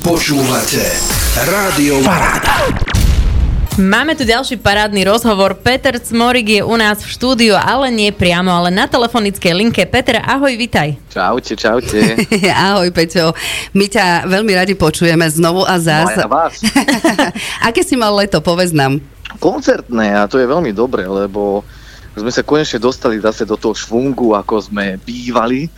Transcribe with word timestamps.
Počúvate 0.00 0.80
Rádio 1.44 2.00
Paráda. 2.00 2.72
Máme 3.76 4.16
tu 4.16 4.24
ďalší 4.24 4.56
parádny 4.56 5.04
rozhovor. 5.04 5.52
Peter 5.54 5.92
Cmorik 5.94 6.48
je 6.50 6.62
u 6.62 6.72
nás 6.72 7.00
v 7.00 7.08
štúdiu, 7.10 7.52
ale 7.52 7.88
nie 7.88 8.08
priamo, 8.08 8.48
ale 8.48 8.68
na 8.68 8.84
telefonickej 8.84 9.52
linke. 9.52 9.84
Peter, 9.84 10.16
ahoj, 10.18 10.56
vitaj. 10.56 10.96
Čaute, 11.06 11.52
čaute. 11.52 12.00
Ahoj, 12.66 12.88
Peťo. 12.90 13.36
My 13.72 13.86
ťa 13.86 14.24
veľmi 14.24 14.52
radi 14.52 14.72
počujeme 14.72 15.28
znovu 15.28 15.62
a 15.62 15.76
No 15.76 15.84
zás. 15.84 16.08
a 16.10 16.16
ja 16.16 16.26
vás. 16.26 16.54
Aké 17.68 17.80
si 17.80 17.92
mal 17.92 18.16
leto, 18.16 18.40
povedz 18.40 18.72
nám. 18.72 19.04
Koncertné 19.36 20.16
a 20.16 20.24
to 20.24 20.36
je 20.36 20.44
veľmi 20.44 20.72
dobre, 20.72 21.04
lebo 21.04 21.60
sme 22.18 22.30
sa 22.34 22.42
konečne 22.42 22.82
dostali 22.82 23.22
zase 23.22 23.46
do 23.46 23.54
toho 23.54 23.74
švungu, 23.76 24.34
ako 24.34 24.58
sme 24.58 24.98
bývali 24.98 25.70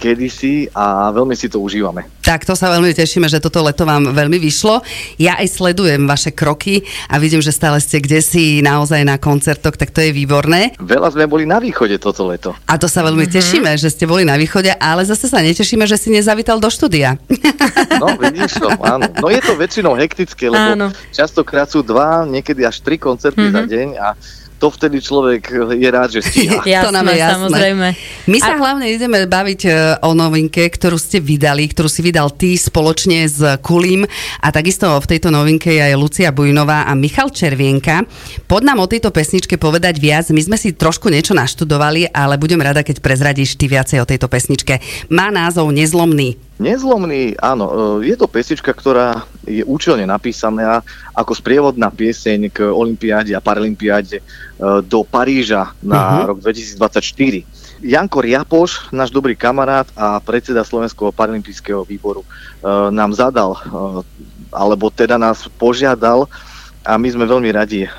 kedysi 0.00 0.72
a 0.72 1.12
veľmi 1.12 1.36
si 1.36 1.52
to 1.52 1.60
užívame. 1.60 2.08
Tak 2.24 2.48
to 2.48 2.56
sa 2.56 2.72
veľmi 2.72 2.96
tešíme, 2.96 3.28
že 3.28 3.36
toto 3.36 3.60
leto 3.60 3.84
vám 3.84 4.16
veľmi 4.16 4.40
vyšlo. 4.40 4.80
Ja 5.20 5.36
aj 5.36 5.60
sledujem 5.60 6.08
vaše 6.08 6.32
kroky 6.32 6.88
a 7.12 7.20
vidím, 7.20 7.44
že 7.44 7.52
stále 7.52 7.76
ste 7.84 8.00
kde 8.00 8.24
si 8.24 8.64
naozaj 8.64 9.04
na 9.04 9.20
koncertoch, 9.20 9.76
tak 9.76 9.92
to 9.92 10.00
je 10.00 10.16
výborné. 10.16 10.72
Veľa 10.80 11.12
sme 11.12 11.28
boli 11.28 11.44
na 11.44 11.60
východe 11.60 12.00
toto 12.00 12.24
leto. 12.32 12.56
A 12.64 12.80
to 12.80 12.88
sa 12.88 13.04
veľmi 13.04 13.28
mm-hmm. 13.28 13.36
tešíme, 13.36 13.70
že 13.76 13.92
ste 13.92 14.08
boli 14.08 14.24
na 14.24 14.40
východe, 14.40 14.72
ale 14.72 15.04
zase 15.04 15.28
sa 15.28 15.44
netešíme, 15.44 15.84
že 15.84 16.00
si 16.00 16.08
nezavítal 16.08 16.56
do 16.56 16.72
štúdia. 16.72 17.20
No, 18.00 18.16
vidíš 18.16 18.56
to, 18.56 18.72
áno. 18.80 19.04
No 19.20 19.28
je 19.28 19.44
to 19.44 19.52
väčšinou 19.58 19.92
hektické, 20.00 20.48
lebo 20.48 20.72
Áno. 20.72 20.86
častokrát 21.12 21.68
sú 21.68 21.84
dva, 21.84 22.24
niekedy 22.24 22.64
až 22.64 22.80
tri 22.80 22.96
koncerty 22.96 23.52
mm-hmm. 23.52 23.56
za 23.60 23.62
deň 23.68 23.88
a 24.00 24.08
to 24.60 24.68
vtedy 24.68 25.00
človek 25.00 25.72
je 25.72 25.88
rád, 25.88 26.12
že 26.12 26.20
stíha. 26.20 26.60
Jasné, 26.68 26.84
to 26.84 26.92
nám 26.92 27.08
je 27.08 27.16
jasné. 27.16 27.32
samozrejme. 27.40 27.86
My 28.28 28.38
sa 28.44 28.52
A- 28.52 28.60
hlavne 28.60 28.86
ideme 28.92 29.24
baviť 29.24 29.60
e, 29.64 29.70
o 30.04 30.12
novinke, 30.12 30.68
ktorú 30.68 31.00
ste 31.00 31.16
vydali, 31.16 31.64
ktorú 31.72 31.88
si 31.88 32.04
vydal 32.04 32.28
ty 32.36 32.60
spoločne 32.60 33.24
s 33.24 33.40
Kulím 33.64 34.04
a 34.44 34.48
takisto 34.52 34.92
v 35.00 35.06
tejto 35.16 35.32
novinke 35.32 35.72
je 35.72 35.80
aj 35.80 35.96
Lucia 35.96 36.28
Bujnová 36.28 36.84
a 36.84 36.92
Michal 36.92 37.32
Červienka. 37.32 38.04
Pod 38.44 38.60
nám 38.60 38.84
o 38.84 38.86
tejto 38.90 39.08
pesničke 39.08 39.56
povedať 39.56 39.96
viac. 39.96 40.28
My 40.28 40.44
sme 40.44 40.60
si 40.60 40.76
trošku 40.76 41.08
niečo 41.08 41.32
naštudovali, 41.32 42.12
ale 42.12 42.36
budem 42.36 42.60
rada, 42.60 42.84
keď 42.84 43.00
prezradíš 43.00 43.56
ty 43.56 43.64
viacej 43.64 44.04
o 44.04 44.08
tejto 44.08 44.28
pesničke. 44.28 44.76
Má 45.08 45.32
názov 45.32 45.72
Nezlomný. 45.72 46.49
Nezlomný, 46.60 47.40
áno, 47.40 47.64
e, 48.04 48.12
je 48.12 48.16
to 48.20 48.28
pesnička, 48.28 48.76
ktorá 48.76 49.24
je 49.48 49.64
účelne 49.64 50.04
napísaná 50.04 50.84
ako 51.16 51.32
sprievodná 51.32 51.88
pieseň 51.88 52.52
k 52.52 52.68
Olympiáde 52.68 53.32
a 53.32 53.40
Paralympiáde 53.40 54.20
e, 54.20 54.24
do 54.84 55.00
Paríža 55.00 55.72
na 55.80 56.20
Mhm. 56.20 56.28
rok 56.28 56.38
2024. 56.44 57.48
Janko 57.80 58.20
Riapoš, 58.20 58.92
náš 58.92 59.08
dobrý 59.08 59.32
kamarát 59.32 59.88
a 59.96 60.20
predseda 60.20 60.60
Slovenského 60.60 61.08
paralympijského 61.16 61.80
výboru, 61.88 62.20
e, 62.20 62.28
nám 62.92 63.16
zadal, 63.16 63.56
e, 63.56 63.60
alebo 64.52 64.92
teda 64.92 65.16
nás 65.16 65.48
požiadal 65.56 66.28
a 66.80 66.96
my 66.96 67.08
sme 67.12 67.28
veľmi 67.28 67.50
radi 67.52 67.84
e, 67.84 67.90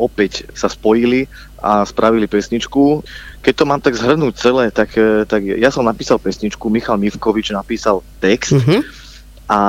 opäť 0.00 0.48
sa 0.56 0.66
spojili 0.66 1.28
a 1.60 1.84
spravili 1.84 2.24
pesničku. 2.24 3.04
Keď 3.44 3.54
to 3.54 3.64
mám 3.68 3.80
tak 3.84 3.92
zhrnúť 3.92 4.34
celé, 4.34 4.64
tak, 4.72 4.96
e, 4.96 5.28
tak 5.28 5.44
ja 5.44 5.68
som 5.68 5.84
napísal 5.84 6.16
pesničku, 6.16 6.72
Michal 6.72 6.96
Mivkovič 6.96 7.52
napísal 7.52 8.00
text 8.18 8.56
Mhm. 8.56 8.80
a 9.52 9.60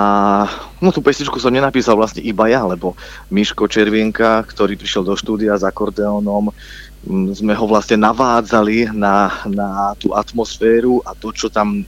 no 0.80 0.95
tú 0.95 1.03
pesničku 1.03 1.36
som 1.44 1.52
nenapísal 1.52 2.00
vlastne 2.00 2.23
iba 2.23 2.47
ja, 2.47 2.64
lebo 2.64 2.95
Miško 3.28 3.67
Červienka, 3.67 4.39
ktorý 4.47 4.80
prišiel 4.80 5.03
do 5.03 5.19
štúdia 5.19 5.59
s 5.59 5.67
akordeónom, 5.67 6.56
m, 7.03 7.36
sme 7.36 7.52
ho 7.52 7.66
vlastne 7.67 8.00
navádzali 8.00 8.95
na, 8.95 9.28
na 9.44 9.91
tú 10.00 10.16
atmosféru 10.16 11.03
a 11.03 11.11
to, 11.11 11.36
čo 11.36 11.52
tam 11.52 11.84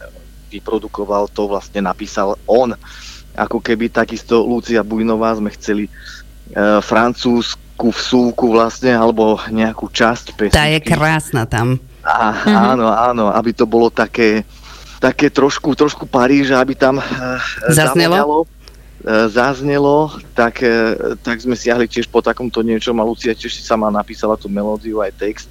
vyprodukoval, 0.51 1.31
to 1.31 1.47
vlastne 1.47 1.87
napísal 1.87 2.35
on. 2.47 2.75
Ako 3.35 3.59
keby 3.59 3.91
takisto 3.91 4.43
Lucia 4.43 4.83
Bujnová 4.83 5.35
sme 5.35 5.51
chceli 5.55 5.87
francúzsku 6.79 7.89
vsúvku 7.91 8.53
vlastne, 8.53 8.93
alebo 8.93 9.39
nejakú 9.49 9.89
časť 9.91 10.25
pesničky. 10.37 10.57
Tá 10.57 10.69
je 10.69 10.79
krásna 10.79 11.43
tam. 11.49 11.81
A, 12.05 12.31
Mhm. 12.45 12.55
Áno, 12.55 12.85
áno, 12.93 13.23
aby 13.33 13.49
to 13.51 13.65
bolo 13.65 13.89
také, 13.89 14.45
také 15.01 15.33
trošku, 15.33 15.73
trošku 15.73 16.05
Paríža, 16.05 16.61
aby 16.61 16.77
tam 16.77 17.01
uh, 17.01 17.41
Zaznelo? 17.73 18.45
Eh, 19.05 19.29
zaznelo, 19.29 20.09
tak, 20.33 20.59
eh, 20.59 20.97
tak 21.19 21.37
sme 21.37 21.53
siahli 21.53 21.85
tiež 21.85 22.05
po 22.05 22.19
takomto 22.19 22.59
niečom 22.59 22.93
a 22.95 23.03
Lucia 23.03 23.31
tiež 23.31 23.51
si 23.51 23.61
sama 23.61 23.87
napísala 23.87 24.33
tú 24.33 24.47
melódiu 24.47 24.99
aj 24.99 25.13
text, 25.15 25.49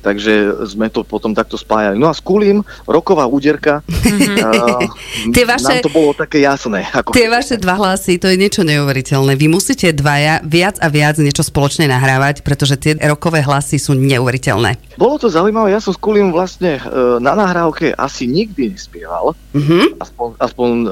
takže 0.00 0.32
sme 0.66 0.88
to 0.88 1.00
potom 1.00 1.32
takto 1.32 1.56
spájali. 1.56 1.96
No 1.96 2.06
a 2.06 2.12
s 2.12 2.20
Kulím, 2.20 2.60
roková 2.84 3.24
úderka, 3.24 3.80
uh, 3.80 4.84
Tie 5.32 5.44
vaše- 5.44 5.80
nám 5.80 5.82
to 5.82 5.88
bolo 5.88 6.12
také 6.12 6.40
jasné. 6.40 6.84
Ako 6.86 7.08
Tie 7.10 7.24
vaše 7.26 7.56
dva 7.56 7.72
hlasy, 7.74 8.20
to 8.20 8.28
je 8.28 8.36
niečo 8.36 8.60
neuveriteľné. 8.62 9.32
Vy 9.32 9.48
musíte 9.48 9.88
dvaja 9.90 10.44
viac 10.44 10.76
a 10.78 10.88
viac 10.88 11.16
niečo 11.16 11.40
spoločne 11.40 11.88
nahrávať, 11.88 12.44
pretože 12.44 12.76
tie 12.76 12.92
rokové 13.02 13.40
hlasy 13.40 13.80
sú 13.80 13.96
neuveriteľné. 13.96 14.76
Bolo 14.94 15.16
to 15.16 15.26
zaujímavé, 15.26 15.72
ja 15.72 15.80
som 15.80 15.90
s 15.90 15.98
Kulím 15.98 16.30
vlastne 16.30 16.76
uh, 16.78 17.16
na 17.16 17.32
nahrávke 17.32 17.92
asi 17.94 18.26
nikdy 18.26 18.70
nespieval, 18.70 19.32
Mhm. 19.54 20.02
aspoň, 20.02 20.28
aspoň 20.36 20.68
e, 20.74 20.88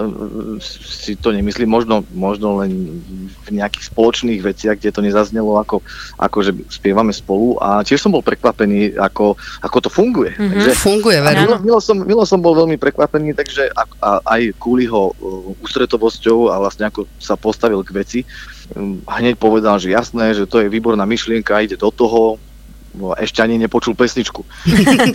si 0.62 1.18
to 1.18 1.34
nemyslím, 1.34 1.66
možno, 1.66 2.01
možno 2.10 2.58
len 2.60 3.00
v 3.46 3.48
nejakých 3.54 3.94
spoločných 3.94 4.40
veciach, 4.42 4.76
kde 4.78 4.90
to 4.90 5.00
nezaznelo, 5.00 5.56
ako, 5.58 5.80
ako 6.18 6.38
že 6.42 6.50
spievame 6.68 7.14
spolu 7.14 7.56
a 7.62 7.86
tiež 7.86 8.02
som 8.02 8.10
bol 8.10 8.24
prekvapený, 8.24 8.98
ako, 8.98 9.38
ako 9.62 9.76
to 9.86 9.90
funguje. 9.90 10.34
Mhm. 10.34 10.50
Takže, 10.52 10.70
Funguje, 10.82 11.18
veru. 11.22 11.40
milo, 11.46 11.56
milo, 11.62 11.80
som, 11.80 11.96
milo 12.02 12.24
som 12.26 12.42
bol 12.42 12.58
veľmi 12.58 12.76
prekvapený, 12.76 13.34
takže 13.38 13.70
a, 13.72 13.82
a, 14.02 14.10
aj 14.38 14.56
kvôli 14.58 14.90
ho 14.90 15.12
uh, 15.14 15.62
ústretovosťou 15.62 16.50
a 16.50 16.58
vlastne 16.58 16.90
ako 16.90 17.06
sa 17.22 17.38
postavil 17.38 17.80
k 17.86 17.94
veci, 17.94 18.20
um, 18.74 18.98
hneď 19.06 19.38
povedal, 19.38 19.78
že 19.78 19.94
jasné, 19.94 20.34
že 20.34 20.48
to 20.48 20.60
je 20.62 20.72
výborná 20.72 21.06
myšlienka, 21.06 21.62
ide 21.62 21.78
do 21.78 21.90
toho, 21.94 22.36
ešte 23.16 23.40
ani 23.40 23.56
nepočul 23.56 23.96
pesničku. 23.96 24.44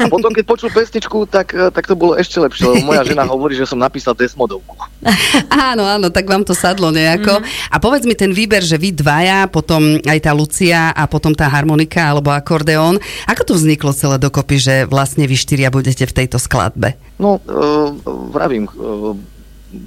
A 0.01 0.09
potom, 0.09 0.33
keď 0.33 0.43
počul 0.43 0.69
pesničku, 0.69 1.29
tak, 1.29 1.53
eh, 1.53 1.69
tak 1.69 1.85
to 1.85 1.93
bolo 1.93 2.17
ešte 2.17 2.37
lepšie, 2.37 2.65
lebo 2.65 2.89
moja 2.89 3.05
žena 3.05 3.23
hovorí, 3.23 3.53
že 3.53 3.69
som 3.69 3.77
napísal 3.77 4.17
Desmodovku. 4.17 4.73
Áno, 5.53 5.85
áno, 5.85 6.09
tak 6.09 6.25
vám 6.25 6.41
to 6.41 6.53
sadlo 6.53 6.89
nejako. 6.89 7.37
Mhm. 7.39 7.45
A 7.69 7.75
povedz 7.77 8.03
mi 8.03 8.13
ten 8.13 8.33
výber, 8.33 8.61
že 8.61 8.75
vy 8.75 8.93
dvaja, 8.93 9.45
potom 9.47 10.01
aj 10.01 10.19
tá 10.19 10.31
Lucia 10.33 10.89
a 10.91 11.03
potom 11.05 11.31
tá 11.31 11.45
harmonika 11.45 12.01
alebo 12.01 12.33
akordeón. 12.33 12.97
Ako 13.25 13.41
to 13.45 13.53
vzniklo 13.53 13.93
celé 13.93 14.17
dokopy, 14.17 14.57
že 14.57 14.75
vlastne 14.85 15.25
vy 15.25 15.37
štyria 15.37 15.69
budete 15.69 16.05
v 16.05 16.13
tejto 16.13 16.41
skladbe? 16.41 16.97
No, 17.17 17.37
uh, 17.39 17.93
vravím, 18.29 18.65
uh, 18.69 19.13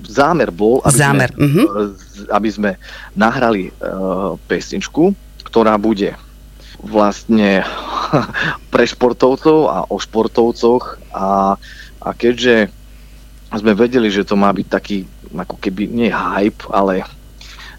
zámer 0.06 0.50
bol, 0.50 0.78
aby, 0.84 0.94
Zámer, 0.94 1.30
sme, 1.32 1.48
z- 1.96 2.28
aby 2.28 2.48
sme 2.50 2.70
nahrali 3.14 3.72
uh, 3.80 4.36
pesničku, 4.46 5.14
ktorá 5.42 5.74
bude 5.74 6.14
vlastne 6.78 7.66
pre 8.72 8.84
športovcov 8.86 9.58
a 9.66 9.78
o 9.90 9.96
športovcoch 9.98 11.02
a, 11.10 11.58
a 12.00 12.08
keďže 12.14 12.70
sme 13.50 13.74
vedeli, 13.74 14.06
že 14.14 14.22
to 14.22 14.38
má 14.38 14.54
byť 14.54 14.66
taký 14.70 15.02
ako 15.34 15.58
keby 15.58 15.90
nie 15.90 16.10
hype, 16.10 16.62
ale 16.70 17.02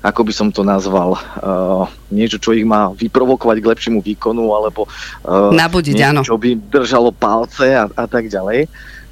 ako 0.02 0.26
by 0.26 0.34
som 0.34 0.50
to 0.50 0.66
nazval, 0.66 1.14
uh, 1.14 1.86
niečo, 2.10 2.42
čo 2.42 2.58
ich 2.58 2.66
má 2.66 2.90
vyprovokovať 2.90 3.58
k 3.62 3.70
lepšiemu 3.70 4.00
výkonu, 4.02 4.50
alebo 4.50 4.90
uh, 4.90 5.54
Nabudiť, 5.54 5.94
niečo, 5.94 6.10
áno. 6.10 6.22
čo 6.26 6.36
by 6.42 6.58
držalo 6.58 7.14
palce 7.14 7.78
a, 7.78 7.86
a 7.86 8.06
tak 8.10 8.26
ďalej. 8.26 8.66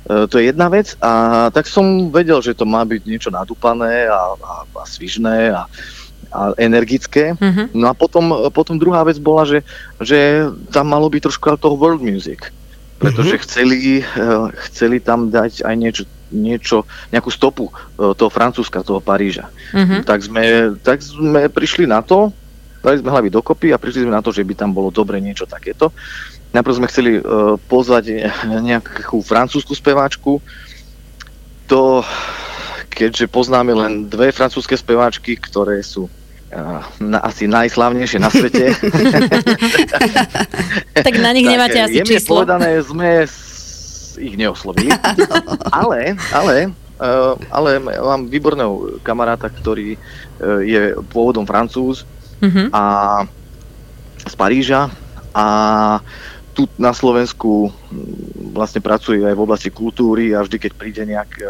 Uh, 0.10 0.26
to 0.26 0.42
je 0.42 0.50
jedna 0.50 0.66
vec 0.74 0.98
a 0.98 1.46
tak 1.54 1.70
som 1.70 2.10
vedel, 2.10 2.42
že 2.42 2.58
to 2.58 2.66
má 2.66 2.82
byť 2.90 3.02
niečo 3.06 3.30
nadúpané 3.30 4.10
a, 4.10 4.34
a, 4.34 4.54
a 4.66 4.84
svižné 4.90 5.54
a, 5.54 5.70
a 6.30 6.54
energické. 6.58 7.34
Mhm. 7.38 7.74
No 7.74 7.90
a 7.90 7.94
potom, 7.98 8.50
potom 8.54 8.78
druhá 8.78 9.02
vec 9.04 9.18
bola, 9.18 9.46
že, 9.46 9.66
že 10.02 10.46
tam 10.70 10.90
malo 10.90 11.10
byť 11.10 11.22
trošku 11.26 11.58
toho 11.58 11.76
world 11.76 12.02
music. 12.02 12.54
Pretože 13.00 13.40
Mhm. 13.40 13.42
chceli, 13.48 13.80
eh, 14.04 14.46
chceli 14.70 15.00
tam 15.00 15.32
dať 15.32 15.64
aj 15.64 15.76
niečo, 15.80 16.04
niečo 16.30 16.84
nejakú 17.10 17.32
stopu 17.32 17.72
eh, 17.72 18.14
toho 18.14 18.30
Francúzska, 18.30 18.84
toho 18.84 19.00
Paríža. 19.00 19.48
Mhm. 19.74 20.04
Tak, 20.04 20.20
sme, 20.20 20.76
tak 20.84 21.00
sme 21.02 21.48
prišli 21.48 21.88
na 21.88 22.04
to, 22.04 22.30
dali 22.84 23.00
sme 23.00 23.12
hlavy 23.12 23.30
dokopy 23.32 23.72
a 23.72 23.82
prišli 23.82 24.04
sme 24.08 24.16
na 24.16 24.24
to, 24.24 24.32
že 24.32 24.44
by 24.44 24.54
tam 24.56 24.72
bolo 24.72 24.92
dobre 24.92 25.20
niečo 25.20 25.48
takéto. 25.48 25.92
Najprv 26.50 26.78
sme 26.82 26.90
chceli 26.90 27.12
uh, 27.22 27.62
pozvať 27.70 28.26
nejakú 28.70 29.22
francúzsku 29.22 29.78
speváčku. 29.78 30.42
To, 31.70 32.02
keďže 32.90 33.30
poznáme 33.30 33.78
len 33.78 34.10
dve 34.10 34.34
francúzske 34.34 34.74
speváčky, 34.74 35.38
ktoré 35.38 35.78
sú 35.86 36.10
na, 37.00 37.20
asi 37.22 37.46
najslavnejšie 37.46 38.20
na 38.20 38.30
svete. 38.30 38.74
Tak 41.00 41.16
na 41.16 41.32
nich 41.32 41.48
nemáte 41.48 41.80
Tak, 41.80 41.86
asi 41.90 42.04
jemne 42.04 42.20
číslo. 42.20 42.44
povedané 42.44 42.82
sme 42.84 43.24
ich 44.20 44.36
neoslovili. 44.36 44.92
ale, 45.80 46.20
ale, 46.36 46.56
uh, 47.00 47.34
ale 47.50 47.80
mám 47.80 48.28
výborného 48.28 49.00
kamaráta, 49.00 49.48
ktorý 49.48 49.96
uh, 49.96 50.60
je 50.60 50.98
pôvodom 51.08 51.48
francúz 51.48 52.04
Mhm. 52.40 52.72
a 52.72 52.84
z 54.24 54.34
Paríža 54.36 54.88
a 55.36 55.46
tu 56.56 56.68
na 56.76 56.92
Slovensku 56.92 57.72
mm, 57.72 58.56
vlastne 58.56 58.84
pracuje 58.84 59.24
aj 59.24 59.36
v 59.36 59.44
oblasti 59.44 59.70
kultúry 59.72 60.36
a 60.36 60.44
vždy, 60.44 60.58
keď 60.60 60.72
príde 60.76 61.04
nejak, 61.08 61.32
e, 61.40 61.44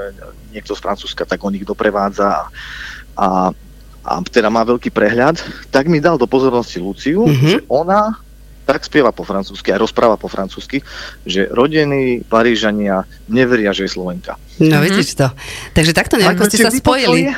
niekto 0.53 0.77
z 0.77 0.83
Francúzska, 0.85 1.25
tak 1.25 1.41
on 1.41 1.55
ich 1.57 1.65
doprevádza 1.65 2.29
a, 2.29 2.41
a, 3.17 3.27
a 4.03 4.19
teda 4.23 4.47
má 4.47 4.63
veľký 4.63 4.89
prehľad, 4.89 5.39
tak 5.69 5.87
mi 5.87 5.99
dal 5.99 6.15
do 6.17 6.25
pozornosti 6.25 6.79
Luciu, 6.79 7.27
Mhm. 7.27 7.47
že 7.47 7.59
ona 7.67 8.15
tak 8.63 8.85
spieva 8.85 9.09
po 9.09 9.25
francúzsky 9.25 9.73
a 9.73 9.81
rozpráva 9.81 10.13
po 10.13 10.29
francúzsky, 10.29 10.85
že 11.25 11.49
rodení 11.49 12.21
Parížania 12.21 13.01
neveria, 13.25 13.73
že 13.73 13.89
je 13.89 13.97
Slovenka. 13.97 14.37
No 14.61 14.77
vidíš 14.77 15.17
to. 15.17 15.25
Takže 15.73 15.89
takto 15.89 16.21
nejako 16.21 16.45
Tak 16.45 16.49
ste 16.53 16.61
sa 16.61 16.69
si 16.69 16.77
spojili. 16.77 17.33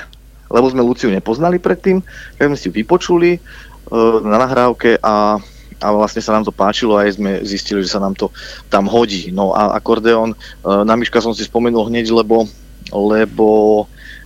Lebo 0.51 0.67
sme 0.67 0.83
Luciu 0.83 1.07
nepoznali 1.07 1.55
predtým, 1.55 2.03
tak 2.35 2.51
sme 2.51 2.59
si 2.59 2.67
ju 2.67 2.75
vypočuli 2.75 3.39
uh, 3.39 4.19
na 4.19 4.43
nahrávke 4.43 4.99
a, 4.99 5.39
a 5.79 5.87
vlastne 5.95 6.19
sa 6.19 6.35
nám 6.35 6.43
to 6.43 6.51
páčilo 6.51 6.99
a 6.99 7.07
aj 7.07 7.15
sme 7.15 7.39
zistili, 7.47 7.79
že 7.79 7.95
sa 7.95 8.03
nám 8.03 8.11
to 8.11 8.27
tam 8.67 8.91
hodí. 8.91 9.31
No 9.31 9.55
a 9.55 9.71
akordeón, 9.71 10.35
uh, 10.35 10.83
na 10.83 10.99
Miška 10.99 11.23
som 11.23 11.31
si 11.31 11.47
spomenul 11.47 11.87
hneď, 11.87 12.11
lebo, 12.11 12.43
lebo 12.91 13.47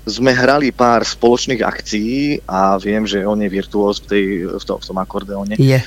sme 0.05 0.31
hrali 0.31 0.69
pár 0.69 1.01
spoločných 1.01 1.65
akcií 1.65 2.45
a 2.45 2.77
viem, 2.77 3.09
že 3.09 3.25
on 3.25 3.41
je 3.41 3.49
virtuóz 3.49 4.05
v, 4.05 4.05
tej, 4.05 4.25
v, 4.53 4.63
tom, 4.63 4.77
v 4.77 4.85
tom 4.85 4.97
akordeóne 5.01 5.57
Je. 5.57 5.81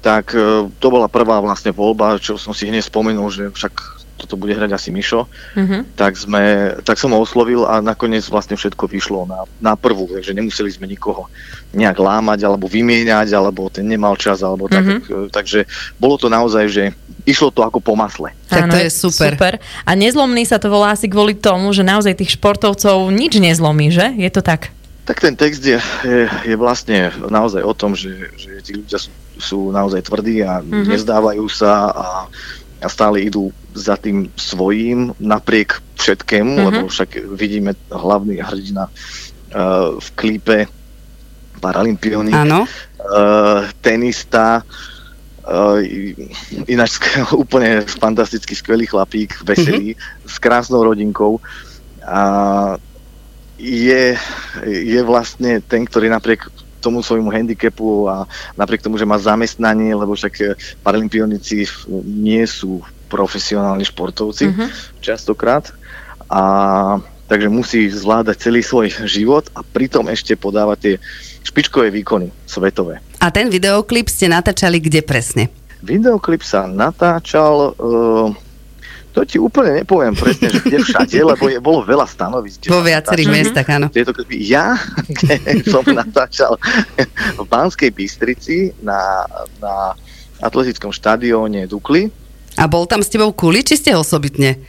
tak 0.00 0.32
e, 0.32 0.66
to 0.80 0.86
bola 0.88 1.06
prvá 1.06 1.36
vlastne 1.44 1.68
voľba, 1.70 2.16
čo 2.16 2.40
som 2.40 2.56
si 2.56 2.64
hneď 2.66 2.88
spomenul, 2.88 3.28
že 3.28 3.52
však 3.52 4.01
toto 4.22 4.38
bude 4.38 4.54
hrať 4.54 4.70
asi 4.70 4.88
Mišo, 4.88 5.26
Mhm. 5.58 5.98
tak, 5.98 6.14
sme, 6.14 6.42
tak 6.80 6.96
som 6.96 7.10
ho 7.10 7.18
oslovil 7.18 7.62
a 7.62 7.78
nakoniec 7.78 8.22
vlastne 8.24 8.54
všetko 8.54 8.86
vyšlo 8.86 9.26
na, 9.26 9.42
na 9.58 9.72
prvú, 9.74 10.06
takže 10.06 10.30
nemuseli 10.30 10.70
sme 10.70 10.86
nikoho 10.86 11.26
nejak 11.72 11.98
lámať 11.98 12.44
alebo 12.44 12.64
vymieňať, 12.66 13.28
alebo 13.32 13.66
ten 13.66 13.82
nemal 13.84 14.14
čas, 14.14 14.40
alebo 14.40 14.66
tak, 14.66 14.84
Mhm. 14.84 14.96
e, 15.02 15.02
takže 15.28 15.66
bolo 15.96 16.14
to 16.14 16.28
naozaj, 16.28 16.64
že 16.66 16.84
išlo 17.22 17.50
to 17.50 17.62
ako 17.62 17.78
po 17.78 17.94
masle. 17.94 18.30
Tak 18.46 18.66
to 18.68 18.78
je 18.78 18.90
super. 18.90 19.32
super. 19.34 19.52
A 19.82 19.90
nezlomný 19.92 20.42
sa 20.42 20.58
to 20.58 20.66
volá 20.66 20.90
asi 20.90 21.06
kvôli 21.06 21.34
tomu, 21.34 21.70
že 21.70 21.82
naozaj 21.82 22.14
tých 22.14 22.34
športovcov 22.34 23.10
nič 23.10 23.36
nezlomí, 23.36 23.90
že? 23.90 24.14
Je 24.14 24.28
to 24.28 24.40
tak? 24.40 24.70
Tak 25.02 25.18
ten 25.18 25.34
text 25.34 25.58
je, 25.60 25.82
je, 26.06 26.20
je 26.46 26.54
vlastne 26.54 27.10
naozaj 27.26 27.58
o 27.58 27.74
tom, 27.74 27.98
že, 27.98 28.30
že 28.38 28.62
tí 28.62 28.70
ľudia 28.72 28.98
sú, 28.98 29.10
sú 29.34 29.58
naozaj 29.70 30.02
tvrdí 30.02 30.42
a 30.42 30.62
Mhm. 30.62 30.66
mm-hmm. 30.68 30.90
nezdávajú 30.94 31.44
sa 31.48 31.72
a, 31.90 32.06
a 32.82 32.88
stále 32.90 33.22
idú 33.22 33.48
za 33.72 33.94
tým 33.96 34.26
svojím 34.34 35.14
napriek 35.16 35.78
všetkému, 35.96 36.50
Mhm. 36.50 36.58
mm-hmm. 36.58 36.66
lebo 36.74 36.86
však 36.90 37.10
vidíme 37.32 37.70
hlavný 37.88 38.42
hrdina 38.42 38.90
uh, 38.90 39.96
v 39.96 40.08
klípe 40.12 40.56
Paralympionik, 41.62 42.34
uh, 42.58 42.66
tenista, 43.80 44.66
uh, 45.46 45.78
ináč 46.66 46.98
úplne 47.32 47.86
fantastický, 47.86 48.58
skvelý 48.58 48.90
chlapík, 48.90 49.38
veselý, 49.46 49.94
s 50.26 50.36
krásnou 50.42 50.82
rodinkou. 50.82 51.38
A 52.02 52.20
je, 53.62 54.18
je 54.66 55.00
vlastne 55.06 55.62
ten, 55.62 55.86
ktorý 55.86 56.10
napriek 56.10 56.50
tomu 56.82 56.98
svojmu 57.00 57.30
handicapu 57.30 58.10
a 58.10 58.26
napriek 58.58 58.82
tomu, 58.82 58.98
že 58.98 59.06
má 59.06 59.16
zamestnanie, 59.22 59.94
lebo 59.94 60.18
však 60.18 60.34
eh, 60.42 60.58
paralympionici 60.82 61.64
nie 62.02 62.42
sú 62.44 62.82
profesionálni 63.06 63.86
športovci 63.86 64.50
Mhm. 64.50 64.66
častokrát. 64.98 65.70
A 66.32 66.42
takže 67.28 67.48
musí 67.48 67.88
zvládať 67.88 68.36
celý 68.40 68.60
svoj 68.64 68.88
život 69.08 69.46
a 69.54 69.60
pritom 69.62 70.08
ešte 70.08 70.32
podávať 70.36 70.78
tie 70.80 70.94
špičkové 71.44 71.92
výkony 71.92 72.32
svetové. 72.44 73.04
A 73.20 73.28
ten 73.28 73.52
videoklip 73.52 74.08
ste 74.08 74.32
natáčali 74.32 74.80
kde 74.80 75.04
presne? 75.04 75.52
Videoklip 75.82 76.40
sa 76.40 76.64
natáčal, 76.70 77.74
uh, 77.74 78.32
to 79.12 79.28
ti 79.28 79.36
úplne 79.36 79.84
nepoviem 79.84 80.16
presne, 80.16 80.48
že 80.48 80.64
kde 80.64 80.78
všade, 80.80 81.18
lebo 81.36 81.44
je, 81.52 81.60
bolo 81.60 81.84
veľa 81.84 82.08
stanovisk. 82.08 82.66
Po 82.66 82.80
viacerých 82.80 83.28
miestach, 83.28 83.68
áno. 83.68 83.92
Tieto. 83.92 84.16
Ja 84.32 84.80
som 85.72 85.84
natáčal 85.86 86.56
v 87.40 87.44
Banskej 87.46 87.92
Bystrici 87.92 88.72
na, 88.80 89.28
na 89.60 89.92
atletickom 90.40 90.90
štadióne 90.90 91.68
Dukly. 91.68 92.08
A 92.56 92.68
bol 92.68 92.84
tam 92.88 93.00
s 93.00 93.08
tebou 93.12 93.32
Kuli, 93.32 93.64
či 93.64 93.80
ste 93.80 93.96
osobitne? 93.96 94.60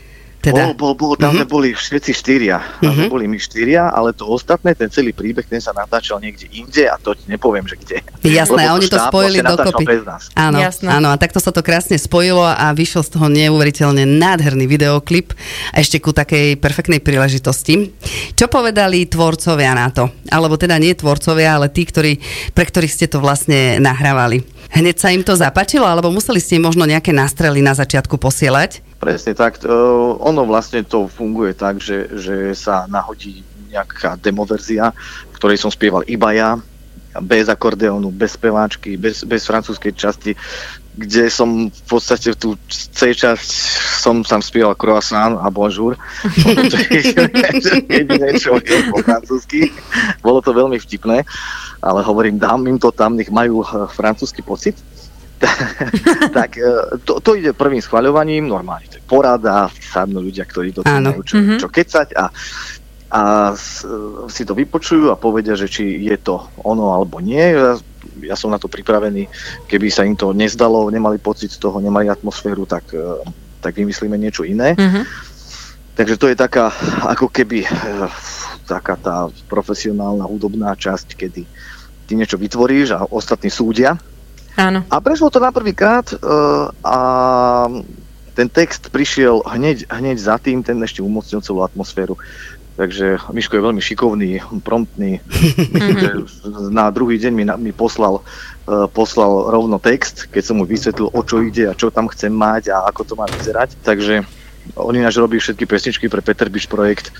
Teda. 0.44 0.76
Bol, 0.76 0.92
bol, 0.92 0.92
bol, 0.92 1.12
tam 1.16 1.32
sme 1.32 1.48
Mhm. 1.48 1.50
boli 1.50 1.72
všetci 1.72 2.12
štyria. 2.12 2.60
Tam 2.84 2.92
sme 2.92 3.08
Mhm. 3.08 3.12
boli 3.12 3.24
my 3.24 3.40
štyria, 3.40 3.88
ale 3.88 4.12
to 4.12 4.28
ostatné, 4.28 4.76
ten 4.76 4.92
celý 4.92 5.16
príbeh, 5.16 5.48
ten 5.48 5.56
sa 5.56 5.72
natáčal 5.72 6.20
niekde 6.20 6.44
inde 6.52 6.84
a 6.84 7.00
to 7.00 7.16
ti 7.16 7.24
nepoviem, 7.26 7.64
že 7.64 7.80
kde. 7.80 8.04
Jasné, 8.20 8.68
a 8.68 8.76
oni 8.76 8.86
to 8.86 9.00
spojili 9.00 9.40
dokopy. 9.40 9.84
bez 9.84 10.04
nás. 10.04 10.28
Áno, 10.36 10.60
Jasné. 10.60 10.92
áno, 10.92 11.08
a 11.08 11.16
takto 11.16 11.40
sa 11.40 11.48
to 11.48 11.64
krásne 11.64 11.96
spojilo 11.96 12.44
a 12.44 12.68
vyšiel 12.70 13.00
z 13.00 13.10
toho 13.16 13.32
neuveriteľne 13.32 14.04
nádherný 14.04 14.68
videoklip 14.68 15.32
a 15.72 15.80
ešte 15.80 15.96
ku 15.96 16.12
takej 16.12 16.60
perfektnej 16.60 17.00
príležitosti. 17.00 17.96
Čo 18.36 18.52
povedali 18.52 19.08
tvorcovia 19.08 19.72
na 19.72 19.88
to? 19.88 20.12
Alebo 20.28 20.60
teda 20.60 20.76
nie 20.76 20.92
tvorcovia, 20.92 21.56
ale 21.56 21.72
tí, 21.72 21.88
ktorí, 21.88 22.20
pre 22.52 22.68
ktorých 22.68 22.92
ste 22.92 23.06
to 23.08 23.22
vlastne 23.22 23.80
nahrávali. 23.80 24.44
Hneď 24.74 24.96
sa 24.98 25.08
im 25.08 25.22
to 25.22 25.38
zapáčilo, 25.38 25.86
alebo 25.86 26.10
museli 26.10 26.42
ste 26.42 26.58
im 26.58 26.66
možno 26.66 26.82
nejaké 26.82 27.14
nástrely 27.14 27.62
na 27.62 27.72
začiatku 27.72 28.18
posielať? 28.18 28.82
Presne 29.04 29.36
tak. 29.36 29.60
Uh, 29.60 30.16
ono 30.16 30.48
vlastne 30.48 30.80
to 30.80 31.04
funguje 31.04 31.52
tak, 31.52 31.76
že, 31.76 32.08
že 32.16 32.56
sa 32.56 32.88
nahodí 32.88 33.44
nejaká 33.68 34.16
demoverzia, 34.16 34.96
v 35.28 35.36
ktorej 35.36 35.60
som 35.60 35.68
spieval 35.68 36.00
iba 36.08 36.32
ja, 36.32 36.56
bez 37.20 37.52
akordeónu, 37.52 38.08
bez 38.08 38.40
speváčky, 38.40 38.96
bez, 38.96 39.28
bez 39.28 39.44
francúzskej 39.44 39.92
časti, 39.92 40.32
kde 40.96 41.28
som 41.28 41.68
v 41.68 41.82
podstate 41.84 42.32
tú 42.32 42.56
C 42.70 43.12
časť 43.12 43.50
som 44.00 44.24
tam 44.24 44.40
spieval 44.40 44.72
croissant 44.72 45.36
a 45.36 45.52
bonjour. 45.52 46.00
jediné, 47.92 48.28
čo 48.40 48.56
je 48.56 48.78
po 48.88 49.04
francúzsky. 49.04 49.68
Bolo 50.24 50.40
to 50.40 50.56
veľmi 50.56 50.80
vtipné, 50.80 51.28
ale 51.84 52.00
hovorím, 52.00 52.40
dám 52.40 52.64
im 52.66 52.80
to 52.80 52.88
tam, 52.88 53.20
nech 53.20 53.28
majú 53.28 53.60
eh, 53.60 53.84
francúzsky 53.92 54.40
pocit 54.40 54.80
tak 56.38 56.56
e, 56.56 56.64
to, 57.02 57.20
to 57.20 57.36
ide 57.36 57.52
prvým 57.52 57.80
schvaľovaním, 57.80 58.48
normálne 58.48 58.88
to 58.88 58.98
je 58.98 59.04
porada, 59.04 59.68
sadnú 59.70 60.20
ľudia, 60.20 60.44
ktorí 60.44 60.72
do 60.72 60.82
toho 60.82 60.98
Áno. 60.98 61.12
majú 61.14 61.22
čo, 61.22 61.36
Mhm. 61.40 61.56
čo 61.60 61.68
kecať 61.68 62.08
a, 62.16 62.24
a 63.10 63.22
e, 63.50 63.56
si 64.28 64.42
to 64.42 64.52
vypočujú 64.52 65.12
a 65.12 65.20
povedia, 65.20 65.54
že 65.54 65.68
či 65.68 66.04
je 66.04 66.16
to 66.18 66.40
ono 66.62 66.92
alebo 66.92 67.20
nie. 67.20 67.40
Ja, 67.40 67.76
ja 68.20 68.36
som 68.36 68.52
na 68.52 68.58
to 68.58 68.68
pripravený, 68.68 69.28
keby 69.66 69.86
sa 69.88 70.04
im 70.04 70.16
to 70.16 70.32
nezdalo, 70.32 70.88
nemali 70.90 71.16
pocit 71.18 71.52
z 71.52 71.58
toho, 71.60 71.80
nemali 71.80 72.08
atmosféru, 72.08 72.64
tak, 72.64 72.90
e, 72.92 73.00
tak 73.60 73.76
vymyslíme 73.76 74.16
niečo 74.16 74.44
iné. 74.44 74.74
Mhm. 74.76 75.02
Takže 75.94 76.18
to 76.18 76.26
je 76.26 76.34
taká, 76.34 76.74
ako 77.06 77.30
keby 77.30 77.62
taká 78.66 78.98
tá 78.98 79.30
profesionálna 79.46 80.26
hudobná 80.26 80.74
časť, 80.74 81.14
kedy 81.14 81.46
ty 82.04 82.12
niečo 82.18 82.34
vytvoríš 82.34 82.98
a 82.98 83.06
ostatní 83.06 83.46
súdia. 83.46 83.94
Áno. 84.54 84.86
A 84.86 84.96
prešlo 85.02 85.30
to 85.34 85.42
na 85.42 85.50
prvýkrát 85.50 86.06
uh, 86.14 86.70
a 86.86 86.98
ten 88.34 88.46
text 88.50 88.90
prišiel 88.90 89.42
hneď, 89.46 89.86
hneď 89.90 90.16
za 90.18 90.36
tým, 90.38 90.62
ten 90.62 90.78
ešte 90.82 91.02
umocnil 91.02 91.42
celú 91.42 91.62
atmosféru. 91.66 92.18
Takže 92.74 93.30
Miško 93.30 93.54
je 93.54 93.66
veľmi 93.70 93.78
šikovný, 93.78 94.42
promptný. 94.66 95.22
Myslím, 95.70 95.98
že 96.02 96.10
na 96.74 96.90
druhý 96.90 97.22
deň 97.22 97.32
mi, 97.34 97.44
mi 97.70 97.72
poslal, 97.74 98.22
uh, 98.22 98.90
poslal 98.90 99.50
rovno 99.50 99.78
text, 99.78 100.26
keď 100.30 100.42
som 100.42 100.58
mu 100.58 100.66
vysvetlil, 100.66 101.10
o 101.10 101.20
čo 101.22 101.42
ide 101.42 101.70
a 101.70 101.78
čo 101.78 101.94
tam 101.94 102.10
chcem 102.10 102.34
mať 102.34 102.74
a 102.74 102.90
ako 102.90 103.02
to 103.06 103.14
má 103.14 103.26
vyzerať. 103.30 103.78
Takže 103.82 104.26
on 104.74 104.94
ináč 104.96 105.18
robí 105.20 105.38
všetky 105.38 105.66
pesničky 105.66 106.06
pre 106.10 106.22
Peter 106.22 106.50
Biš 106.50 106.66
projekt. 106.66 107.14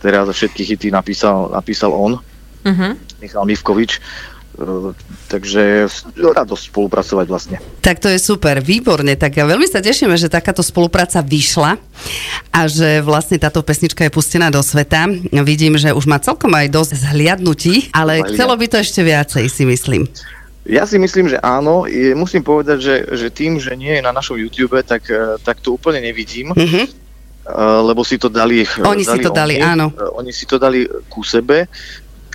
Teraz 0.00 0.28
všetky 0.32 0.64
hity 0.64 0.88
napísal, 0.88 1.52
napísal 1.52 1.92
on. 1.92 2.20
Mhm. 2.64 3.20
Michal 3.20 3.44
Mivkovič. 3.44 4.00
Takže 5.26 5.88
radosť 6.16 6.64
spolupracovať 6.68 7.26
vlastne. 7.26 7.56
Tak 7.80 7.98
to 7.98 8.08
je 8.08 8.18
super, 8.18 8.58
výborne. 8.58 9.14
Tak 9.14 9.32
veľmi 9.34 9.64
sa 9.64 9.78
tešíme, 9.78 10.12
že 10.14 10.26
takáto 10.26 10.60
spolupráca 10.60 11.20
vyšla 11.20 11.80
a 12.50 12.60
že 12.66 13.00
vlastne 13.00 13.38
táto 13.38 13.62
pesnička 13.62 14.02
je 14.02 14.12
pustená 14.12 14.48
do 14.48 14.60
sveta. 14.60 15.08
Vidím, 15.40 15.76
že 15.76 15.90
už 15.90 16.04
má 16.04 16.18
celkom 16.18 16.52
aj 16.52 16.68
dosť 16.68 16.92
zhliadnutí, 17.00 17.88
ale 17.90 18.20
Zhliadnutí. 18.20 18.34
chcelo 18.34 18.54
by 18.54 18.66
to 18.66 18.76
ešte 18.78 19.00
viacej, 19.00 19.44
si 19.46 19.64
myslím. 19.64 20.02
Ja 20.62 20.84
si 20.84 21.00
myslím, 21.00 21.26
že 21.26 21.40
áno. 21.40 21.88
Je, 21.88 22.12
musím 22.12 22.44
povedať, 22.44 22.78
že, 22.78 22.94
že 23.16 23.26
tým, 23.32 23.56
že 23.56 23.72
nie 23.72 23.96
je 23.96 24.02
na 24.02 24.12
našom 24.12 24.36
YouTube, 24.36 24.76
tak, 24.84 25.08
eh, 25.08 25.40
tak 25.40 25.58
to 25.58 25.72
úplne 25.72 26.04
nevidím, 26.04 26.52
Mhm. 26.52 26.84
eh, 26.84 26.88
lebo 27.80 28.04
si 28.04 28.20
to 28.20 28.28
dali 28.28 28.68
Oni 28.78 29.00
si 29.00 29.18
to 29.18 29.32
dali, 29.32 29.56
áno. 29.56 29.88
Eh, 29.90 30.18
Oni 30.20 30.30
si 30.30 30.44
to 30.44 30.60
dali 30.60 30.84
ku 31.08 31.24
sebe, 31.24 31.64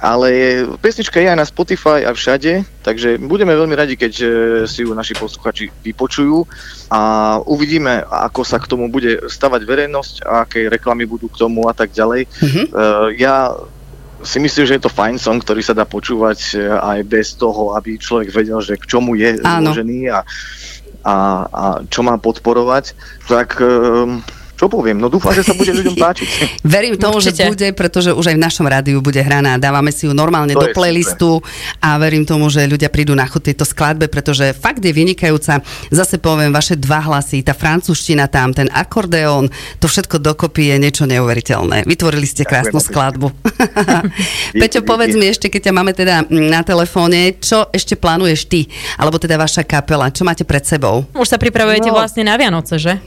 ale 0.02 0.64
pesnička 0.84 1.24
je 1.24 1.32
aj 1.32 1.40
na 1.40 1.48
Spotify 1.48 2.04
a 2.04 2.12
všade, 2.12 2.68
takže 2.84 3.16
budeme 3.22 3.56
veľmi 3.56 3.76
radi, 3.76 3.96
keď 3.96 4.14
eh, 4.22 4.30
si 4.68 4.84
ju 4.84 4.92
naši 4.92 5.16
posluchači 5.16 5.72
vypočujú 5.84 6.44
a 6.92 7.02
uvidíme, 7.44 8.04
ako 8.04 8.42
sa 8.44 8.60
k 8.60 8.70
tomu 8.70 8.92
bude 8.92 9.28
stavať 9.32 9.62
verejnosť 9.64 10.16
a 10.28 10.44
aké 10.44 10.68
reklamy 10.68 11.08
budú 11.08 11.32
k 11.32 11.40
tomu 11.40 11.66
a 11.72 11.74
tak 11.74 11.96
ďalej. 11.96 12.28
Mhm. 12.44 12.62
Uh, 12.76 13.10
ja 13.16 13.56
si 14.26 14.42
myslím, 14.42 14.66
že 14.66 14.76
je 14.82 14.84
to 14.84 14.92
fajn 14.92 15.22
song, 15.22 15.38
ktorý 15.38 15.62
sa 15.62 15.78
dá 15.78 15.86
počúvať 15.86 16.40
e, 16.56 16.72
aj 16.72 17.00
bez 17.06 17.38
toho, 17.38 17.78
aby 17.78 18.02
človek 18.02 18.34
vedel, 18.34 18.58
že 18.64 18.80
k 18.80 18.90
čomu 18.90 19.14
je 19.14 19.38
zložený 19.38 20.10
a, 20.10 20.26
a, 21.06 21.16
a 21.46 21.64
čo 21.86 22.02
má 22.02 22.18
podporovať. 22.18 22.98
Tak 23.30 23.62
um, 23.62 24.26
čo 24.56 24.66
poviem, 24.66 24.96
no 24.96 25.08
dúfam, 25.08 25.32
že 25.32 25.44
sa 25.44 25.52
bude 25.52 25.70
ľuďom 25.70 25.96
páčiť. 25.96 26.28
Verím 26.66 26.96
tomu, 26.96 27.20
Určite. 27.20 27.44
že 27.44 27.52
bude, 27.52 27.68
pretože 27.72 28.10
už 28.10 28.26
aj 28.26 28.36
v 28.36 28.42
našom 28.42 28.66
rádiu 28.66 29.00
bude 29.00 29.20
hraná. 29.20 29.56
Dávame 29.56 29.92
si 29.92 30.06
ju 30.06 30.12
normálne 30.12 30.52
To 30.52 30.64
do 30.64 30.72
playlistu 30.72 31.44
a 31.78 31.96
verím 31.96 32.24
tomu, 32.24 32.48
že 32.48 32.64
ľudia 32.64 32.88
prídu 32.88 33.12
na 33.12 33.24
chuť 33.24 33.42
tejto 33.46 33.64
skladbe, 33.64 34.08
pretože 34.08 34.52
fakt 34.52 34.80
je 34.80 34.90
vynikajúca. 34.90 35.60
Zase 35.90 36.18
poviem, 36.18 36.50
vaše 36.50 36.74
dva 36.74 37.00
hlasy, 37.02 37.42
tá 37.42 37.52
francúzština 37.52 38.26
tam, 38.26 38.52
ten 38.52 38.72
akordeón, 38.72 39.52
to 39.78 39.88
všetko 39.88 40.18
dokopy 40.18 40.72
je 40.72 40.76
niečo 40.80 41.04
neuveriteľné. 41.04 41.84
Vytvorili 41.84 42.24
ste 42.24 42.44
krásnu 42.44 42.80
Ďakujem, 42.80 42.90
skladbu. 42.90 43.28
Peťo, 44.62 44.80
povedz 44.82 45.12
díky. 45.12 45.20
mi 45.20 45.26
ešte, 45.28 45.48
keď 45.48 45.62
ťa 45.68 45.74
máme 45.74 45.92
teda 45.92 46.16
na 46.30 46.62
telefóne, 46.62 47.36
čo 47.36 47.68
ešte 47.70 47.94
plánuješ 47.94 48.48
ty, 48.48 48.62
alebo 48.96 49.18
teda 49.18 49.36
vaša 49.36 49.62
kapela, 49.62 50.08
čo 50.08 50.24
máte 50.24 50.42
pred 50.42 50.64
sebou? 50.64 51.04
Už 51.12 51.28
sa 51.28 51.36
pripravujete 51.36 51.84
No. 51.86 51.98
vlastne 51.98 52.24
na 52.24 52.34
Vianoce, 52.34 52.80
že? 52.80 52.98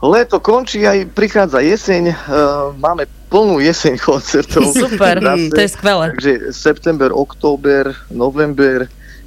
Leto 0.00 0.38
končí, 0.46 0.86
aj 0.86 1.10
prichádza 1.10 1.58
jeseň, 1.58 2.14
uh, 2.14 2.14
máme 2.78 3.10
plnú 3.26 3.58
jeseň 3.58 3.98
koncertov. 4.06 4.70
Super, 4.70 5.18
Zase. 5.18 5.50
to 5.50 5.60
je 5.66 5.70
skvelé. 5.74 6.04
Takže 6.14 6.32
september, 6.54 7.10
október, 7.10 7.90
november 8.14 8.86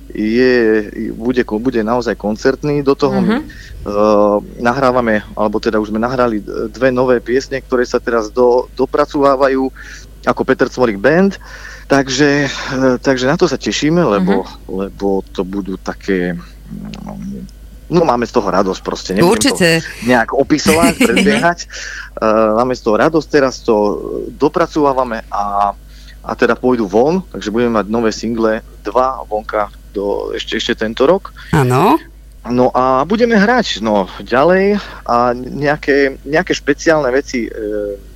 je, 0.10 0.88
bude, 1.14 1.44
bude 1.44 1.82
naozaj 1.84 2.16
koncertný. 2.16 2.80
Do 2.82 2.96
toho 2.96 3.20
Mhm. 3.20 3.28
my 3.28 3.36
uh, 3.36 4.40
nahrávame, 4.58 5.22
alebo 5.36 5.60
teda 5.60 5.78
už 5.84 5.92
sme 5.92 6.00
nahrali 6.00 6.40
dve 6.72 6.90
nové 6.90 7.20
piesne, 7.20 7.60
ktoré 7.60 7.84
sa 7.84 8.00
teraz 8.00 8.32
do, 8.32 8.72
dopracovávajú 8.80 9.68
ako 10.24 10.42
Peter 10.48 10.72
Cmorik 10.72 11.04
Band. 11.04 11.36
Takže, 11.92 12.48
uh, 12.48 12.96
takže 12.98 13.28
na 13.28 13.36
to 13.36 13.44
sa 13.46 13.60
tešíme, 13.60 14.00
lebo, 14.00 14.48
lebo 14.72 15.20
to 15.36 15.44
budú 15.44 15.76
také... 15.76 16.32
mm, 16.72 17.59
No 17.90 18.06
máme 18.06 18.30
z 18.30 18.34
toho 18.38 18.48
radosť 18.54 18.82
proste. 18.86 19.12
Nebudem 19.18 19.34
Určite. 19.34 19.82
To 19.82 20.06
nejak 20.06 20.30
opisovať, 20.34 20.94
predbiehať. 21.10 21.60
Uh, 22.16 22.62
máme 22.62 22.78
z 22.78 22.82
toho 22.86 22.96
radosť, 23.02 23.28
teraz 23.28 23.66
to 23.66 23.76
dopracovávame 24.30 25.26
a, 25.34 25.74
a 26.22 26.32
teda 26.38 26.54
pôjdu 26.54 26.86
von, 26.86 27.26
takže 27.34 27.50
budeme 27.50 27.82
mať 27.82 27.86
nové 27.90 28.14
single, 28.14 28.62
dva 28.86 29.26
vonka 29.26 29.74
do, 29.90 30.32
ešte, 30.38 30.62
ešte 30.62 30.86
tento 30.86 31.10
rok. 31.10 31.34
Áno. 31.50 31.98
No 32.48 32.72
a 32.72 33.04
budeme 33.04 33.36
hrať 33.36 33.84
no, 33.84 34.08
ďalej 34.24 34.80
a 35.04 35.36
nejaké, 35.36 36.18
nejaké 36.24 36.56
špeciálne 36.56 37.12
veci 37.12 37.46
e, 37.46 37.52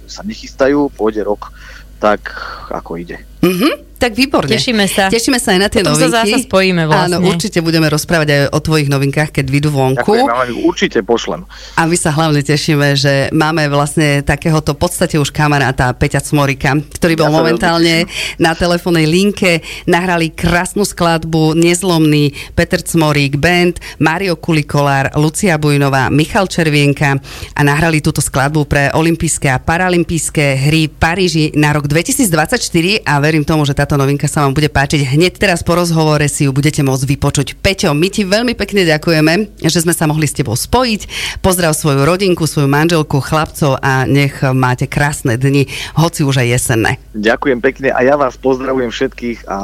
sa 0.08 0.24
nechystajú, 0.24 0.96
pôjde 0.96 1.28
rok 1.28 1.52
tak, 2.00 2.32
ako 2.72 3.00
ide. 3.04 3.20
Mhm, 3.44 3.94
tak 4.04 4.20
výborne. 4.20 4.52
Tešíme 4.52 4.84
sa. 4.92 5.08
Tešíme 5.08 5.40
sa 5.40 5.56
aj 5.56 5.60
na 5.64 5.72
tie 5.72 5.80
Potom 5.80 5.96
sa 5.96 6.12
novinky. 6.12 6.36
zasa 6.36 6.38
spojíme 6.44 6.84
vlastne. 6.92 7.24
Áno, 7.24 7.24
určite 7.24 7.64
budeme 7.64 7.88
rozprávať 7.88 8.28
aj 8.36 8.42
o 8.52 8.60
tvojich 8.60 8.92
novinkách, 8.92 9.32
keď 9.32 9.46
vyjdú 9.48 9.70
vonku. 9.72 10.04
Ďakujem, 10.20 10.52
ich 10.52 10.60
určite 10.60 11.00
pošlem. 11.08 11.48
A 11.80 11.88
my 11.88 11.96
sa 11.96 12.12
hlavne 12.12 12.44
tešíme, 12.44 13.00
že 13.00 13.32
máme 13.32 13.64
vlastne 13.72 14.20
takéhoto 14.20 14.76
v 14.76 14.80
podstate 14.84 15.16
už 15.16 15.32
kamaráta 15.32 15.96
Peťa 15.96 16.20
Cmorika, 16.20 16.76
ktorý 17.00 17.16
bol 17.16 17.28
Ja 17.28 17.32
sa 17.32 17.38
momentálne 17.40 17.96
na 18.44 18.52
telefónnej 18.52 19.08
linke. 19.08 19.64
Nahrali 19.88 20.36
krásnu 20.36 20.84
skladbu 20.84 21.56
Nezlomný, 21.56 22.36
Peter 22.60 22.84
Cmorík 22.84 23.40
Band, 23.40 23.80
Mario 24.04 24.36
Kulikolár, 24.36 25.16
Lucia 25.16 25.56
Bujnová, 25.56 26.12
Michal 26.12 26.52
Červienka 26.52 27.16
a 27.56 27.62
nahrali 27.64 28.04
túto 28.04 28.20
skladbu 28.20 28.68
pre 28.68 28.92
olympijské 28.92 29.48
a 29.48 29.64
paralympijské 29.64 30.60
hry 30.60 30.92
v 30.92 30.96
Paríži 31.00 31.46
na 31.56 31.72
rok 31.72 31.88
2024 31.88 32.60
a 33.08 33.24
verím 33.34 33.50
tomu, 33.50 33.66
že 33.66 33.74
táto 33.74 33.98
novinka 33.98 34.30
sa 34.30 34.46
vám 34.46 34.54
bude 34.54 34.70
páčiť. 34.70 35.18
Hneď 35.18 35.42
teraz 35.42 35.66
po 35.66 35.74
rozhovore 35.74 36.22
si 36.30 36.46
ju 36.46 36.54
budete 36.54 36.86
môcť 36.86 37.18
vypočuť. 37.18 37.58
Peťo, 37.58 37.98
my 37.98 38.06
ti 38.14 38.22
veľmi 38.30 38.54
pekne 38.54 38.86
ďakujeme, 38.86 39.58
že 39.58 39.82
sme 39.82 39.90
sa 39.90 40.06
mohli 40.06 40.30
s 40.30 40.38
tebou 40.38 40.54
spojiť. 40.54 41.10
Pozdrav 41.42 41.74
svoju 41.74 42.06
rodinku, 42.06 42.46
svoju 42.46 42.70
manželku, 42.70 43.18
chlapcov 43.18 43.82
a 43.82 44.06
nech 44.06 44.38
máte 44.54 44.86
krásne 44.86 45.34
dni, 45.34 45.66
hoci 45.98 46.22
už 46.22 46.46
aj 46.46 46.62
jesenné. 46.62 47.02
Ďakujem 47.18 47.58
pekne 47.58 47.90
a 47.90 48.06
ja 48.06 48.14
vás 48.22 48.38
pozdravujem 48.38 48.94
všetkých 48.94 49.50
a 49.50 49.58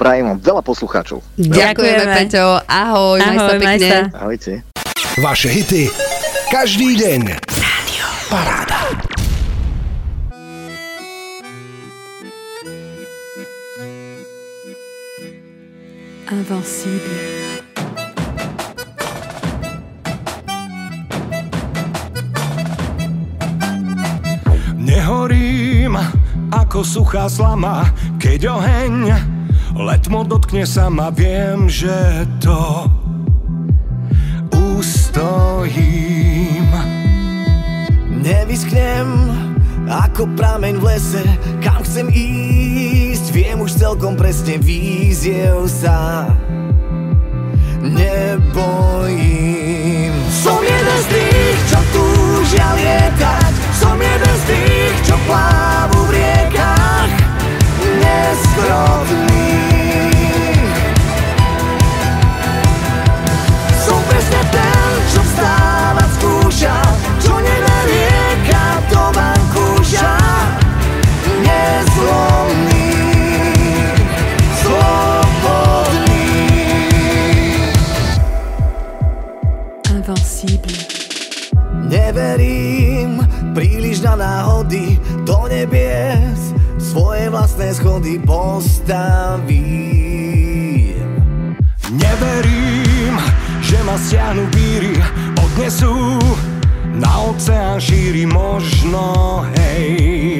prajem 0.00 0.32
vám 0.32 0.40
veľa 0.40 0.62
poslucháčov. 0.64 1.20
Ďakujeme, 1.36 1.60
Ďakujeme. 1.60 2.16
Peťo. 2.24 2.44
Ahoj, 2.64 3.18
maj 3.20 3.36
sa 3.36 3.44
Ahoj, 3.44 3.58
maj 3.60 3.76
pekne. 3.76 3.90
sa. 3.92 4.00
Ahojte. 4.16 4.52
Vaše 5.20 5.48
hity 5.52 5.92
každý 6.48 6.96
deň. 6.96 7.36
Paráda. 8.32 8.79
Invincible. 16.30 17.58
Nehorím 24.78 25.98
ako 26.54 26.86
suchá 26.86 27.26
slama, 27.26 27.90
keď 28.22 28.46
oheň 28.46 29.10
letmo 29.74 30.22
dotkne 30.22 30.62
sa 30.70 30.86
ma, 30.86 31.10
viem, 31.10 31.66
že 31.66 32.22
to 32.38 32.86
ustojím. 34.54 36.70
Nevysknem 38.22 39.49
ako 39.90 40.30
prameň 40.38 40.78
v 40.78 40.84
lese, 40.86 41.22
kam 41.58 41.82
chcem 41.82 42.06
ísť, 42.14 43.34
viem 43.34 43.58
už 43.58 43.74
celkom 43.74 44.14
presne 44.14 44.54
víziev 44.62 45.66
sa 45.66 46.30
nebojím. 47.82 48.59
Invincible. 80.40 80.72
Neverím 81.90 83.20
príliš 83.52 84.00
na 84.00 84.16
náhody 84.16 84.96
Do 85.26 85.44
nebies 85.50 86.54
svoje 86.80 87.28
vlastné 87.28 87.74
schody 87.76 88.16
postavím 88.24 89.60
Neverím, 91.90 93.18
že 93.60 93.82
ma 93.82 93.98
stiahnu 93.98 94.46
víry, 94.54 94.94
odnesú 95.42 96.22
na 96.94 97.10
oceán 97.26 97.82
šíri 97.82 98.30
možno, 98.30 99.42
hej. 99.58 100.38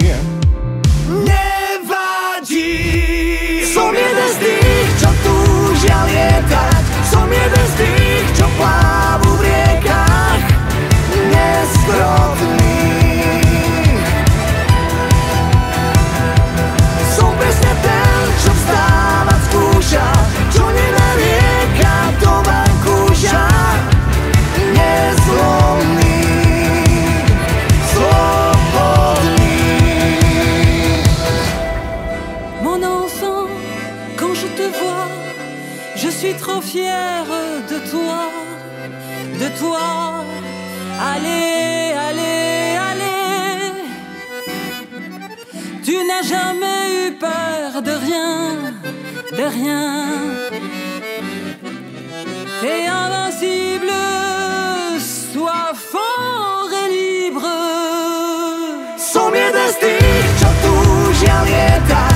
te 34.68 36.00
je 36.02 36.08
suis 36.08 36.34
trop 36.34 36.60
fière 36.60 37.26
de 37.68 37.78
toi, 37.90 38.20
de 39.38 39.48
toi. 39.58 40.24
Allez, 41.12 41.92
allez, 42.08 42.76
allez. 42.90 43.82
Tu 45.84 45.96
n'as 46.08 46.22
jamais 46.22 46.82
eu 47.00 47.12
peur 47.12 47.82
de 47.82 47.90
rien, 47.90 48.74
de 49.38 49.42
rien. 49.42 50.04
T'es 52.60 52.86
invincible, 52.86 53.92
sois 55.32 55.72
fort 55.74 56.70
et 56.82 56.88
libre. 56.96 57.48
Son 58.96 59.30
miedestin, 59.30 59.98
čo 60.40 60.48
tu 60.62 60.74
žiaľ 61.20 61.44
je 61.46 61.66
tak. 61.88 62.09